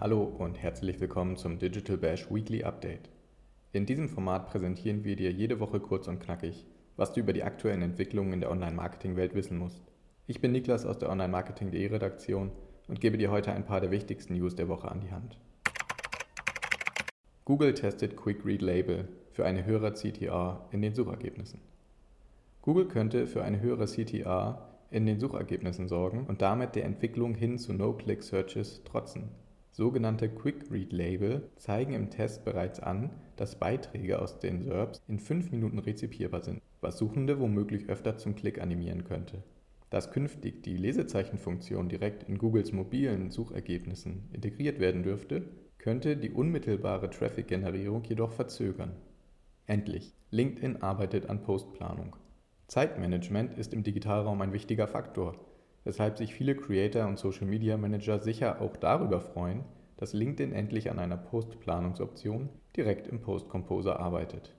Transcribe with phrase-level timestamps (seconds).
[0.00, 3.10] Hallo und herzlich willkommen zum Digital Bash Weekly Update.
[3.72, 6.66] In diesem Format präsentieren wir dir jede Woche kurz und knackig,
[6.96, 9.82] was du über die aktuellen Entwicklungen in der Online-Marketing-Welt wissen musst.
[10.28, 12.52] Ich bin Niklas aus der Online-Marketing.de Redaktion
[12.86, 15.36] und gebe dir heute ein paar der wichtigsten News der Woche an die Hand.
[17.44, 21.58] Google testet Quick Read Label für eine höhere CTR in den Suchergebnissen.
[22.62, 27.58] Google könnte für eine höhere CTR in den Suchergebnissen sorgen und damit der Entwicklung hin
[27.58, 29.30] zu No-Click-Searches trotzen.
[29.78, 35.78] Sogenannte Quick-Read-Label zeigen im Test bereits an, dass Beiträge aus den SERPs in 5 Minuten
[35.78, 39.44] rezipierbar sind, was Suchende womöglich öfter zum Klick animieren könnte.
[39.88, 45.44] Dass künftig die Lesezeichenfunktion direkt in Googles mobilen Suchergebnissen integriert werden dürfte,
[45.78, 48.96] könnte die unmittelbare Traffic-Generierung jedoch verzögern.
[49.66, 52.16] Endlich, LinkedIn arbeitet an Postplanung.
[52.66, 55.36] Zeitmanagement ist im Digitalraum ein wichtiger Faktor,
[55.88, 59.64] weshalb sich viele Creator und Social Media Manager sicher auch darüber freuen,
[59.96, 64.54] dass LinkedIn endlich an einer Postplanungsoption direkt im Post Composer arbeitet.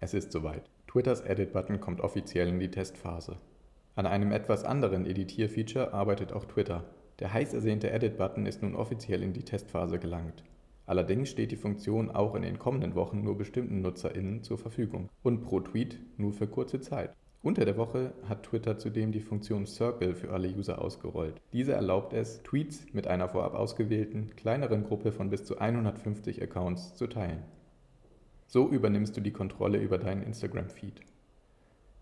[0.00, 0.68] Es ist soweit.
[0.86, 3.38] Twitters Edit-Button kommt offiziell in die Testphase.
[3.96, 6.84] An einem etwas anderen Editierfeature arbeitet auch Twitter.
[7.20, 10.44] Der heiß ersehnte Edit-Button ist nun offiziell in die Testphase gelangt.
[10.84, 15.40] Allerdings steht die Funktion auch in den kommenden Wochen nur bestimmten NutzerInnen zur Verfügung und
[15.40, 17.14] pro Tweet nur für kurze Zeit.
[17.44, 21.42] Unter der Woche hat Twitter zudem die Funktion Circle für alle User ausgerollt.
[21.52, 26.94] Diese erlaubt es, Tweets mit einer vorab ausgewählten, kleineren Gruppe von bis zu 150 Accounts
[26.94, 27.42] zu teilen.
[28.46, 31.02] So übernimmst du die Kontrolle über deinen Instagram-Feed.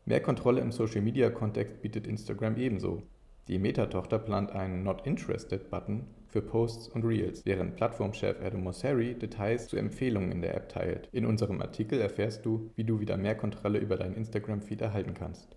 [0.05, 3.03] Mehr Kontrolle im Social-Media-Kontext bietet Instagram ebenso.
[3.49, 9.69] Die Meta-Tochter plant einen Not Interested-Button für Posts und Reels, während Plattformchef Adam Mosseri Details
[9.69, 11.11] zu Empfehlungen in der App teilt.
[11.13, 15.55] In unserem Artikel erfährst du, wie du wieder mehr Kontrolle über deinen Instagram-Feed erhalten kannst.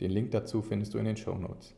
[0.00, 1.74] Den Link dazu findest du in den Show Notes.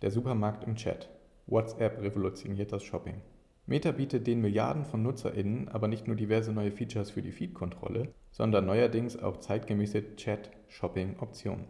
[0.00, 1.08] Der Supermarkt im Chat.
[1.48, 3.20] WhatsApp revolutioniert das Shopping.
[3.66, 8.14] Meta bietet den Milliarden von NutzerInnen aber nicht nur diverse neue Features für die Feed-Kontrolle,
[8.30, 11.64] sondern neuerdings auch zeitgemäße Chat-Shopping-Optionen.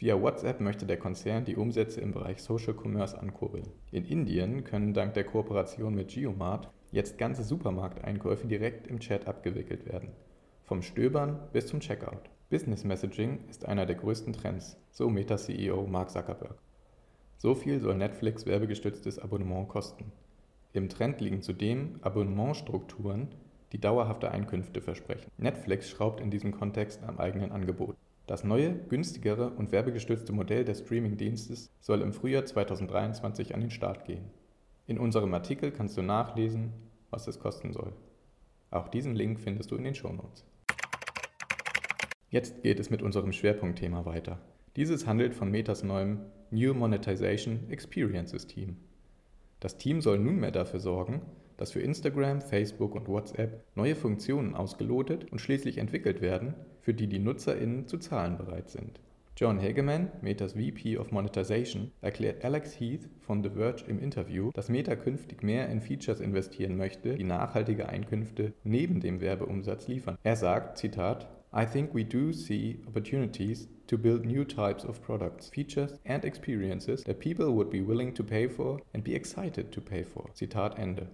[0.00, 3.68] Via WhatsApp möchte der Konzern die Umsätze im Bereich Social Commerce ankurbeln.
[3.92, 9.84] In Indien können dank der Kooperation mit Geomart jetzt ganze Supermarkteinkäufe direkt im Chat abgewickelt
[9.84, 10.08] werden.
[10.64, 12.30] Vom Stöbern bis zum Checkout.
[12.48, 16.56] Business Messaging ist einer der größten Trends, so Meta-CEO Mark Zuckerberg.
[17.36, 20.12] So viel soll Netflix werbegestütztes Abonnement kosten.
[20.72, 23.28] Im Trend liegen zudem Abonnementstrukturen,
[23.72, 25.30] die dauerhafte Einkünfte versprechen.
[25.36, 27.96] Netflix schraubt in diesem Kontext am eigenen Angebot.
[28.30, 34.04] Das neue, günstigere und werbegestützte Modell des Streaming-Dienstes soll im Frühjahr 2023 an den Start
[34.04, 34.30] gehen.
[34.86, 36.72] In unserem Artikel kannst du nachlesen,
[37.10, 37.92] was es kosten soll.
[38.70, 40.44] Auch diesen Link findest du in den Shownotes.
[42.28, 44.38] Jetzt geht es mit unserem Schwerpunktthema weiter.
[44.76, 46.20] Dieses handelt von Metas neuem
[46.52, 48.76] New Monetization Experiences Team.
[49.58, 51.22] Das Team soll nunmehr dafür sorgen,
[51.60, 57.06] dass für Instagram, Facebook und WhatsApp neue Funktionen ausgelotet und schließlich entwickelt werden, für die
[57.06, 58.98] die NutzerInnen zu zahlen bereit sind.
[59.36, 64.70] John Hageman, Metas VP of Monetization, erklärt Alex Heath von The Verge im Interview, dass
[64.70, 70.16] Meta künftig mehr in Features investieren möchte, die nachhaltige Einkünfte neben dem Werbeumsatz liefern.
[70.22, 75.50] Er sagt, Zitat, I think we do see opportunities to build new types of products,
[75.50, 79.80] features and experiences that people would be willing to pay for and be excited to
[79.80, 80.30] pay for.
[80.34, 81.08] Zitat Ende.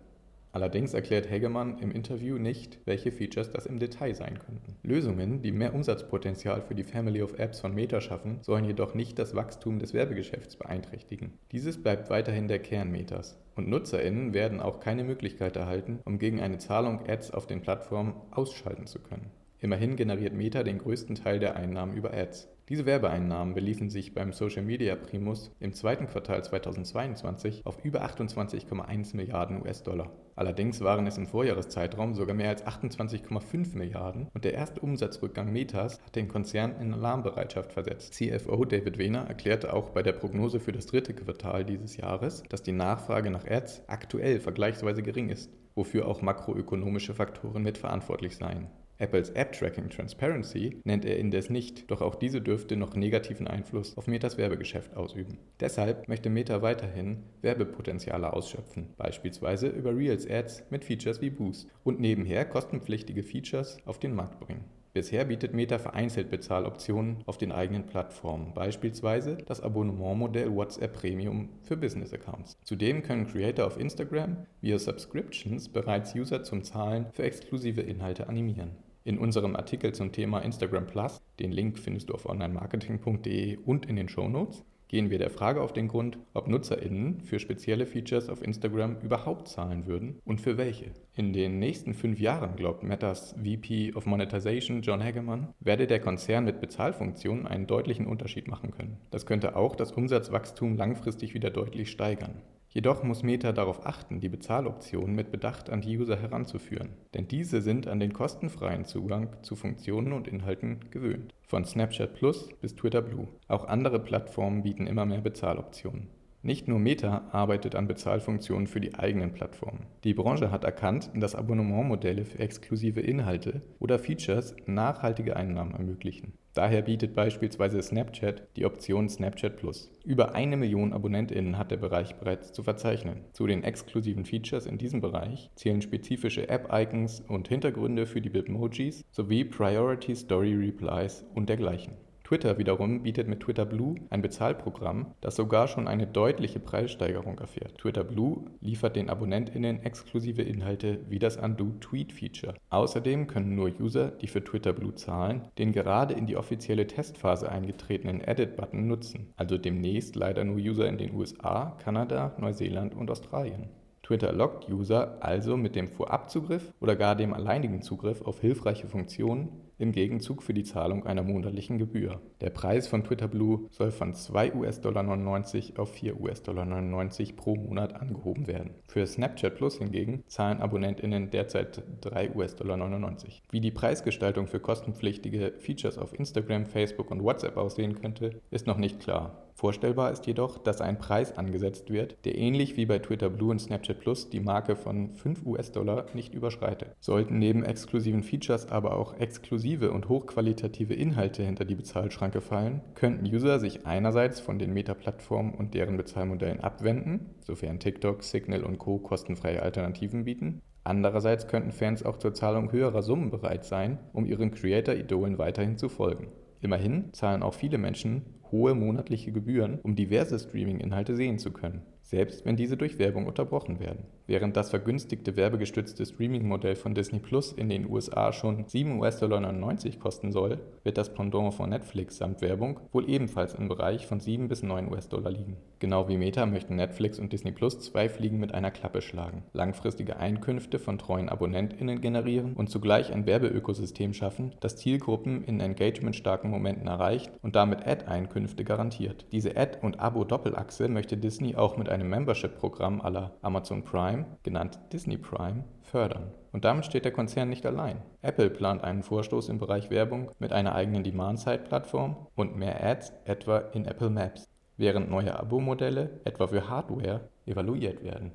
[0.56, 4.76] Allerdings erklärt Hagemann im Interview nicht, welche Features das im Detail sein könnten.
[4.82, 9.18] Lösungen, die mehr Umsatzpotenzial für die Family of Apps von Meta schaffen, sollen jedoch nicht
[9.18, 11.34] das Wachstum des Werbegeschäfts beeinträchtigen.
[11.52, 13.38] Dieses bleibt weiterhin der Kern Metas.
[13.54, 18.14] Und NutzerInnen werden auch keine Möglichkeit erhalten, um gegen eine Zahlung Ads auf den Plattformen
[18.30, 19.30] ausschalten zu können.
[19.60, 22.48] Immerhin generiert Meta den größten Teil der Einnahmen über Ads.
[22.68, 29.14] Diese Werbeeinnahmen beliefen sich beim Social Media Primus im zweiten Quartal 2022 auf über 28,1
[29.14, 30.10] Milliarden US-Dollar.
[30.34, 36.00] Allerdings waren es im Vorjahreszeitraum sogar mehr als 28,5 Milliarden und der erste Umsatzrückgang Metas
[36.04, 38.14] hat den Konzern in Alarmbereitschaft versetzt.
[38.14, 42.64] CFO David Wehner erklärte auch bei der Prognose für das dritte Quartal dieses Jahres, dass
[42.64, 48.66] die Nachfrage nach Ads aktuell vergleichsweise gering ist, wofür auch makroökonomische Faktoren mitverantwortlich seien.
[48.98, 54.06] Apples App-Tracking Transparency nennt er indes nicht, doch auch diese dürfte noch negativen Einfluss auf
[54.06, 55.38] Metas Werbegeschäft ausüben.
[55.60, 62.00] Deshalb möchte Meta weiterhin Werbepotenziale ausschöpfen, beispielsweise über Reels Ads mit Features wie Boost und
[62.00, 64.64] nebenher kostenpflichtige Features auf den Markt bringen.
[64.96, 71.76] Bisher bietet Meta vereinzelt Bezahloptionen auf den eigenen Plattformen, beispielsweise das Abonnementmodell WhatsApp Premium für
[71.76, 72.56] Business-Accounts.
[72.64, 78.70] Zudem können Creator auf Instagram via Subscriptions bereits User zum Zahlen für exklusive Inhalte animieren.
[79.06, 83.94] In unserem Artikel zum Thema Instagram Plus, den Link findest du auf onlinemarketing.de und in
[83.94, 88.28] den Show Notes, gehen wir der Frage auf den Grund, ob NutzerInnen für spezielle Features
[88.28, 90.90] auf Instagram überhaupt zahlen würden und für welche.
[91.14, 96.44] In den nächsten fünf Jahren, glaubt Metas VP of Monetization John Hagemann, werde der Konzern
[96.44, 98.96] mit Bezahlfunktionen einen deutlichen Unterschied machen können.
[99.12, 102.42] Das könnte auch das Umsatzwachstum langfristig wieder deutlich steigern.
[102.76, 107.62] Jedoch muss Meta darauf achten, die Bezahloptionen mit Bedacht an die User heranzuführen, denn diese
[107.62, 111.32] sind an den kostenfreien Zugang zu Funktionen und Inhalten gewöhnt.
[111.46, 113.28] Von Snapchat Plus bis Twitter Blue.
[113.48, 116.08] Auch andere Plattformen bieten immer mehr Bezahloptionen.
[116.42, 119.86] Nicht nur Meta arbeitet an Bezahlfunktionen für die eigenen Plattformen.
[120.04, 126.34] Die Branche hat erkannt, dass Abonnementmodelle für exklusive Inhalte oder Features nachhaltige Einnahmen ermöglichen.
[126.56, 129.90] Daher bietet beispielsweise Snapchat die Option Snapchat Plus.
[130.06, 133.20] Über eine Million AbonnentInnen hat der Bereich bereits zu verzeichnen.
[133.34, 139.04] Zu den exklusiven Features in diesem Bereich zählen spezifische App-Icons und Hintergründe für die Bitmojis
[139.10, 141.92] sowie Priority Story Replies und dergleichen.
[142.26, 147.78] Twitter wiederum bietet mit Twitter Blue ein Bezahlprogramm, das sogar schon eine deutliche Preissteigerung erfährt.
[147.78, 152.54] Twitter Blue liefert den AbonnentInnen exklusive Inhalte wie das Undo Tweet Feature.
[152.68, 157.48] Außerdem können nur User, die für Twitter Blue zahlen, den gerade in die offizielle Testphase
[157.48, 163.68] eingetretenen Edit-Button nutzen, also demnächst leider nur User in den USA, Kanada, Neuseeland und Australien.
[164.02, 169.65] Twitter lockt User also mit dem Vorabzugriff oder gar dem alleinigen Zugriff auf hilfreiche Funktionen
[169.78, 172.20] im Gegenzug für die Zahlung einer monatlichen Gebühr.
[172.40, 177.56] Der Preis von Twitter Blue soll von 2 US-Dollar 99 auf 4 US-Dollar 99 pro
[177.56, 178.70] Monat angehoben werden.
[178.88, 183.42] Für Snapchat Plus hingegen zahlen AbonnentInnen derzeit 3 US-Dollar 99.
[183.50, 188.78] Wie die Preisgestaltung für kostenpflichtige Features auf Instagram, Facebook und WhatsApp aussehen könnte, ist noch
[188.78, 189.42] nicht klar.
[189.54, 193.58] Vorstellbar ist jedoch, dass ein Preis angesetzt wird, der ähnlich wie bei Twitter Blue und
[193.58, 196.94] Snapchat Plus die Marke von 5 US-Dollar nicht überschreitet.
[197.00, 203.26] Sollten neben exklusiven Features aber auch exklusive und hochqualitative Inhalte hinter die Bezahlschranke fallen, könnten
[203.26, 208.98] User sich einerseits von den Meta-Plattformen und deren Bezahlmodellen abwenden, sofern TikTok, Signal und Co.
[208.98, 214.52] kostenfreie Alternativen bieten, Andererseits könnten Fans auch zur Zahlung höherer Summen bereit sein, um ihren
[214.52, 216.28] Creator-Idolen weiterhin zu folgen.
[216.60, 218.22] Immerhin zahlen auch viele Menschen
[218.52, 223.80] hohe monatliche Gebühren, um diverse Streaming-Inhalte sehen zu können selbst wenn diese durch Werbung unterbrochen
[223.80, 224.04] werden.
[224.28, 230.32] Während das vergünstigte werbegestützte Streaming-Modell von Disney Plus in den USA schon 7,99 US-Dollar kosten
[230.32, 234.64] soll, wird das Pendant von Netflix samt Werbung wohl ebenfalls im Bereich von 7 bis
[234.64, 235.56] 9 US-Dollar liegen.
[235.78, 240.16] Genau wie Meta möchten Netflix und Disney Plus zwei Fliegen mit einer Klappe schlagen, langfristige
[240.16, 246.88] Einkünfte von treuen AbonnentInnen generieren und zugleich ein Werbeökosystem schaffen, das Zielgruppen in engagementstarken Momenten
[246.88, 249.26] erreicht und damit Ad-Einkünfte garantiert.
[249.32, 255.18] Diese Ad- und Abo-Doppelachse möchte Disney auch mit einem Membership-Programm aller Amazon Prime, genannt Disney
[255.18, 256.32] Prime, fördern.
[256.52, 258.02] Und damit steht der Konzern nicht allein.
[258.22, 263.58] Apple plant einen Vorstoß im Bereich Werbung mit einer eigenen Demand-Side-Plattform und mehr Ads etwa
[263.58, 268.32] in Apple Maps, während neue Abo-Modelle, etwa für Hardware, evaluiert werden.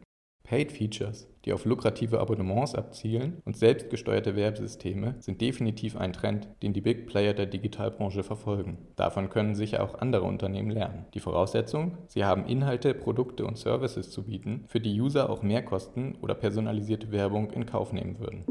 [0.51, 6.73] Paid Features, die auf lukrative Abonnements abzielen und selbstgesteuerte Werbesysteme sind definitiv ein Trend, den
[6.73, 8.77] die Big Player der Digitalbranche verfolgen.
[8.97, 11.05] Davon können sicher auch andere Unternehmen lernen.
[11.13, 16.15] Die Voraussetzung, sie haben Inhalte, Produkte und Services zu bieten, für die User auch Mehrkosten
[16.15, 18.43] oder personalisierte Werbung in Kauf nehmen würden.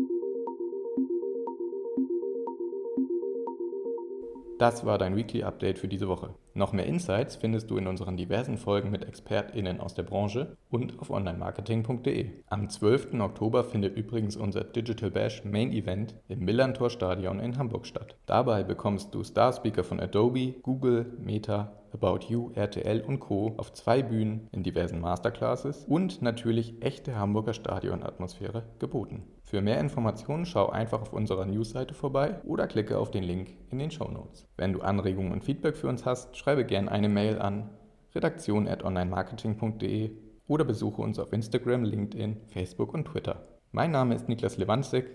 [4.61, 6.35] Das war dein Weekly Update für diese Woche.
[6.53, 11.01] Noch mehr Insights findest du in unseren diversen Folgen mit ExpertInnen aus der Branche und
[11.01, 12.29] auf onlinemarketing.de.
[12.47, 13.15] Am 12.
[13.21, 18.17] Oktober findet übrigens unser Digital Bash Main Event im Millantor Stadion in Hamburg statt.
[18.27, 23.55] Dabei bekommst du Star-Speaker von Adobe, Google, Meta, About You, RTL und Co.
[23.57, 29.25] auf zwei Bühnen in diversen Masterclasses und natürlich echte Hamburger Stadionatmosphäre geboten.
[29.51, 33.81] Für mehr Informationen schau einfach auf unserer Newsseite vorbei oder klicke auf den Link in
[33.81, 34.47] den Show Notes.
[34.57, 37.69] Wenn du Anregungen und Feedback für uns hast, schreibe gerne eine Mail an
[38.15, 40.13] redaktion.onlinemarketing.de
[40.47, 43.43] oder besuche uns auf Instagram, LinkedIn, Facebook und Twitter.
[43.73, 45.07] Mein Name ist Niklas Lewandzig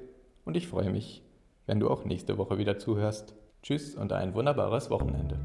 [0.43, 1.23] und ich freue mich,
[1.65, 3.35] wenn du auch nächste Woche wieder zuhörst.
[3.63, 5.39] Tschüss und ein wunderbares Wochenende.